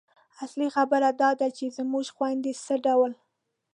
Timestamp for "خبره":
0.75-1.09